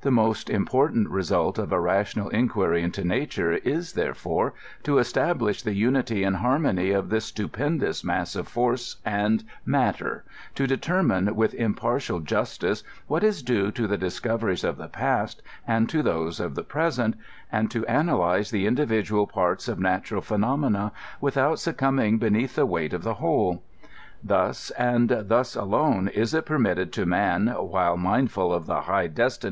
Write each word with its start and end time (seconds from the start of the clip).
The 0.00 0.10
most 0.10 0.50
important 0.50 1.08
result 1.08 1.56
of 1.56 1.70
a 1.70 1.78
rationial 1.80 2.28
inquiry 2.30 2.82
pito 2.82 3.04
nature 3.04 3.52
is, 3.52 3.92
therefore, 3.92 4.52
to 4.82 4.98
establish 4.98 5.62
the 5.62 5.72
unity 5.76 6.24
and 6.24 6.34
harmony 6.38 6.90
of 6.90 7.10
this 7.10 7.26
stupendous 7.26 8.02
mass 8.02 8.34
of 8.34 8.48
£3rce 8.52 8.96
and 9.04 9.44
mat 9.64 9.98
ter, 9.98 10.24
to 10.56 10.66
determine 10.66 11.36
with 11.36 11.54
impartial 11.54 12.18
justice 12.18 12.82
what 13.06 13.22
ia 13.22 13.34
due 13.34 13.70
to 13.70 13.86
the 13.86 13.96
discoveries 13.96 14.64
of 14.64 14.78
the 14.78 14.88
past 14.88 15.42
and 15.64 15.88
to 15.90 16.02
those 16.02 16.40
of 16.40 16.56
the 16.56 16.64
present, 16.64 17.14
and 17.52 17.70
to 17.70 17.86
an 17.86 18.06
alyze 18.08 18.50
the 18.50 18.66
individual 18.66 19.28
parts 19.28 19.68
of 19.68 19.78
natural 19.78 20.20
phenomena 20.22 20.90
without 21.20 21.60
suo 21.60 21.72
cumbing 21.72 22.18
beneath 22.18 22.56
the 22.56 22.66
weight 22.66 22.92
of 22.92 23.04
the 23.04 23.14
whole. 23.14 23.62
Thus, 24.24 24.72
and 24.72 25.08
thus 25.28 25.54
alone, 25.54 26.08
is 26.08 26.34
it 26.34 26.46
pennitted 26.46 26.90
to 26.94 27.06
man, 27.06 27.46
while 27.46 27.96
mindfiil 27.96 28.52
of 28.52 28.66
the 28.66 28.80
high 28.80 29.06
des 29.06 29.22
INTRODUCTION. 29.26 29.46